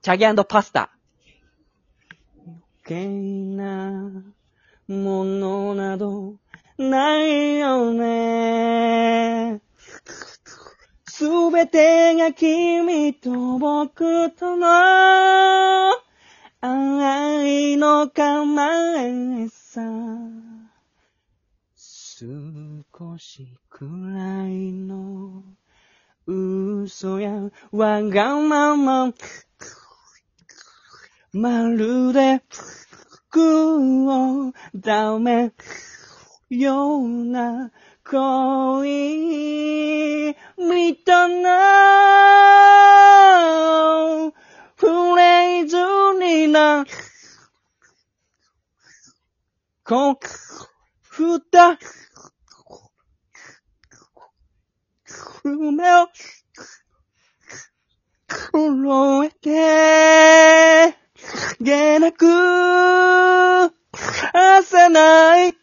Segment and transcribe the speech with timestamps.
[0.00, 0.90] チャギパスタ。
[2.46, 4.10] 余計な
[4.86, 6.36] ものなど
[6.78, 9.60] ないよね。
[11.06, 14.68] すべてが君と僕との
[16.60, 19.82] 愛の構えさ。
[21.76, 25.42] 少しくらいの
[26.26, 29.12] 嘘やわがまま。
[31.32, 32.42] まるで
[33.30, 35.52] 服をダメ。
[36.48, 37.70] ような
[38.02, 38.88] 恋。
[40.56, 41.50] みたな。
[44.76, 45.76] フレーズ
[46.18, 46.86] にな。
[49.84, 50.18] こ、
[51.02, 51.78] ふた、
[55.44, 56.08] 夢を、
[58.28, 60.67] 震えて、
[61.60, 62.24] げなく、
[64.32, 65.54] 朝ない。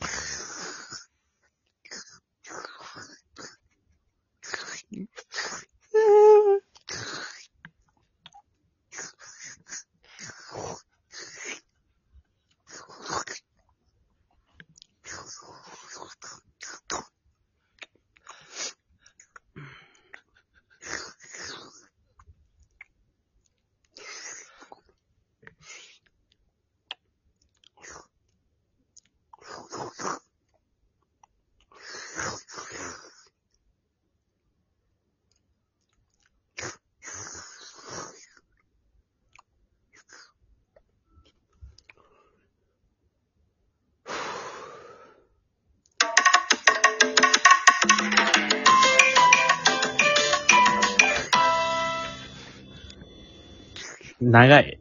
[54.21, 54.79] 長い。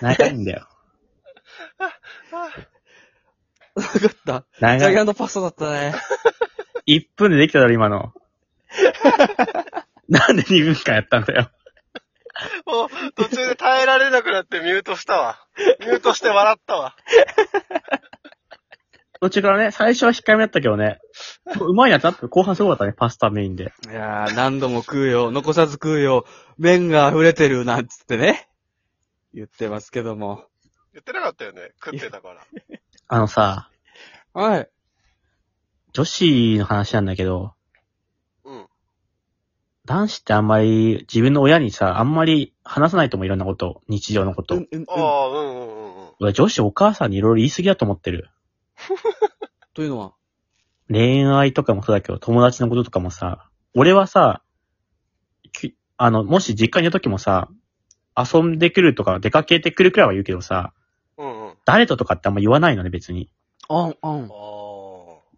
[0.00, 0.68] 長いんだよ。
[3.74, 3.90] わかっ
[4.26, 4.40] た。
[4.42, 4.94] チ長い。
[4.94, 5.94] ャギパスタだったね。
[6.86, 8.12] 1分でできただろ、今の。
[10.08, 11.50] なんで2分間やったんだよ。
[12.66, 15.38] もう、途中で耐えられなくなってミュートしたわ。
[15.80, 16.96] ミュートして笑ったわ。
[19.20, 20.98] 途中からね、最初は控えめだったけどね。
[21.60, 23.72] うまいなってなって後半すごかったね、パスタメインで。
[23.88, 26.26] いやー、何度も食うよ、残さず食うよ、
[26.58, 28.48] 麺が溢れてる、なんつってね。
[29.34, 30.44] 言ってますけども。
[30.92, 31.72] 言ってなかったよね。
[31.82, 32.46] 食ってたから。
[33.08, 33.70] あのさ、
[34.34, 34.70] はい。
[35.92, 37.54] 女子の話なんだけど、
[38.44, 38.66] うん。
[39.84, 44.56] 男子ってあんまり自分の親にさ、あんまり話さないと思ういろんなこと、日常のこと。
[44.56, 44.86] うん、うん、うん。
[44.88, 46.12] ああ、うんうんうんうん。
[46.20, 48.30] 俺女子お母さんにいろいろ言い過ぎだと思ってる。
[49.74, 50.14] というのは？
[50.92, 54.42] 恋愛とかもそうだけど、友達のこととかもさ、俺はさ、
[55.52, 57.48] きあの、もし実家にいる時もさ、
[58.16, 60.74] 遊んでくるとか出かけてくるくらいは言うけどさ、
[61.16, 61.54] うんうん。
[61.64, 63.30] 誰ととかってあんま言わないのね、別に。
[63.68, 64.24] あん、あん。
[64.24, 64.28] あ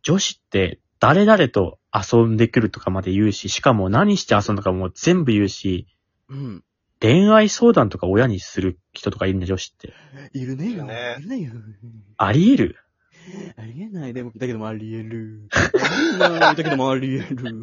[0.03, 5.87] 女子って誰々と遊んでくるとかまで言うし、しかも何して遊んだかも全部言うし、
[6.29, 6.65] うん。
[7.01, 9.93] 恋愛相談とか親にする人とかいるんだ、女子って。
[10.33, 11.53] いるねいるねいるねよ。
[12.17, 12.79] あり得る
[13.57, 14.15] ありえない。
[14.15, 15.49] でも、だけどもありえる。
[15.53, 16.41] ありえない。
[16.41, 17.63] だけどもありえる。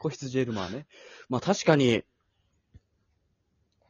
[0.00, 0.86] 個室ジェルマーね。
[1.28, 2.04] まあ確かに、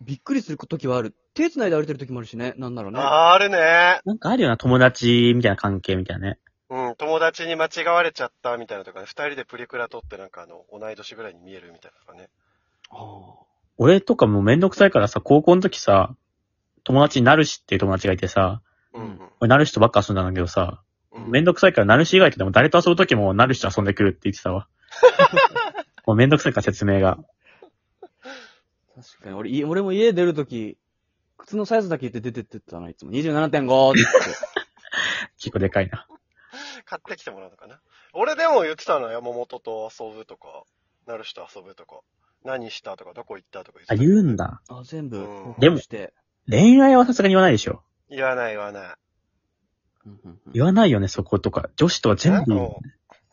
[0.00, 1.14] びっくりする時はある。
[1.34, 2.54] 手繋いで歩いてる時もあるしね。
[2.56, 3.00] なんだろうね。
[3.00, 3.32] あ。
[3.34, 4.00] あるね。
[4.04, 6.38] なんかあるよな、友達みたいな関係みたいなね。
[6.70, 6.94] うん。
[6.96, 9.06] 友達に間違われちゃったみたいなとかね。
[9.06, 12.28] 二人でプリクラ撮ってなんかあの、同い年ぐらいに見えるみたいなとかね。
[12.90, 12.96] あ
[13.76, 16.14] 俺とかもうめんどくさいからさ、高校の時さ、
[16.84, 18.62] 友達になるしっていう友達がいてさ、
[18.94, 19.20] うんうん。
[19.40, 20.82] 俺なるしとばっか遊んだんだけどさ、
[21.12, 24.68] うんめんどくさいからなるし以外とでも誰と遊ぶ時もなるしと遊んでくるって言ってたわ。
[26.06, 27.18] もうめんどくさいから説明が。
[28.94, 29.34] 確かに。
[29.34, 30.76] 俺、い俺も家出る時、
[31.36, 33.12] 靴のサイズだけ言って出てってたな、いつも。
[33.12, 34.30] 27.5って言って。
[35.38, 36.06] 結構でかいな。
[36.84, 37.80] 買ってきてもらうのかな。
[38.12, 40.64] 俺でも言ってたの山本と遊ぶとか、
[41.06, 42.00] なるしと遊ぶとか、
[42.44, 44.02] 何したとか、どこ行ったとか言ってあ、た。
[44.02, 44.62] 言うんだ。
[44.68, 46.12] あ、全部うん、でもして。
[46.48, 47.82] 恋愛はさすがに言わないでしょ。
[48.10, 48.96] 言わない言わない。
[50.52, 51.68] 言わないよね、そことか。
[51.76, 52.54] 女子とは全部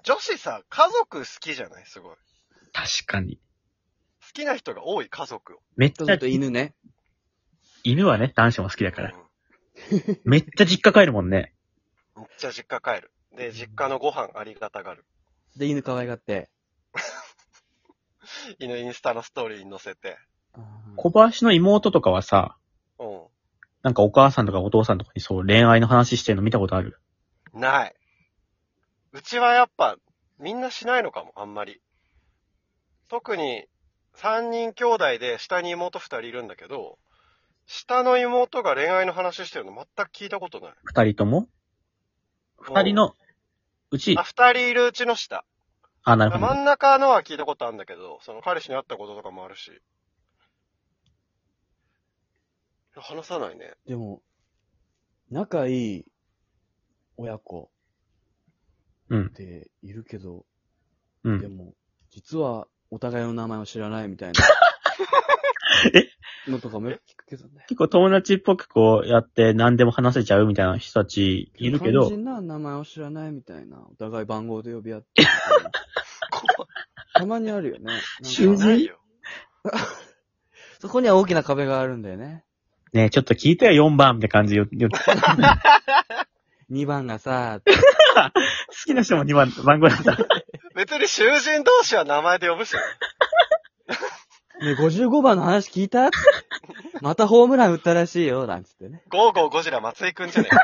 [0.03, 1.85] 女子さ、家族好きじゃない？
[1.85, 2.15] すごい。
[2.15, 2.17] 好
[2.73, 3.39] 確かに。
[4.35, 5.59] きな人が多い家族を。
[5.77, 6.75] めっちゃと、犬ね。
[7.83, 9.15] 犬はね、男子も好きだから。
[9.15, 9.25] うん
[10.23, 11.53] めっちゃ実家帰るもんね。
[12.15, 13.11] めっちゃ実家帰る。
[13.35, 15.05] で、実家のご飯ありがたがる。
[15.57, 16.49] で、犬可愛がって。
[18.57, 20.17] 犬インスタのストーリーに載せて。
[20.95, 22.57] 小林の妹とかはさ、
[22.99, 23.27] う
[23.85, 26.99] なんかお母さんとかお父さんとかにそう恋愛の話してるの見たことある？
[27.55, 27.59] ん。
[27.59, 27.95] ない。
[29.11, 29.97] うちはやっぱ、
[30.39, 31.79] みんなしないのかも、あんまり。
[33.09, 33.65] 特に
[34.17, 36.97] 3人兄弟で下に妹2人いるんだけど、
[37.67, 40.73] 下の妹が恋愛の話してるの全く聞いたことない。
[40.83, 41.47] 二人とも？
[42.57, 43.13] 二人の
[43.91, 44.15] うち？
[44.17, 45.45] あ、、2人いるうちの下。
[46.03, 46.47] あ、なるほど。
[46.47, 49.79] 真ん中のは聞いたことあるんだけど、その彼氏に会ったこととかもあるし。
[53.01, 53.73] 話さないね。
[53.87, 54.21] でも、
[55.29, 56.05] 仲いい
[57.17, 57.71] 親子
[59.09, 59.29] うんっ。
[59.29, 60.45] ているけど、
[61.23, 61.39] うん。
[61.39, 61.73] でも、
[62.09, 64.41] 実はお互いの名前を知らないみたいな。
[66.47, 67.65] のとかもよく聞くけどね。
[67.67, 73.79] 結構友達っぽくこうやって何でも話せちゃうみたいな人たちいるけど肝、心な名前を知らないみたいな。
[73.91, 75.71] お互い番号で呼び合ってみたいな。
[77.13, 77.83] たまにあるよね。
[77.85, 78.65] なんか囚人？
[78.65, 78.99] ないよ。
[80.79, 82.44] そこには大きな壁があるんだよね。
[82.95, 84.65] ねちょっと聞いてよ、4番って感じよ。
[84.71, 84.97] よ好
[86.71, 87.59] 2番がさ、
[88.85, 90.17] きな人も2番、番号だった。
[90.75, 92.79] 別に囚人同士は名前で呼ぶしね。
[94.61, 96.07] ね、55番の話聞いた？
[96.07, 96.17] って
[97.01, 99.03] またホームラン打ったらしいよ、なんつってね。
[99.09, 100.63] ゴーゴーゴジラ松井くんじゃねえか。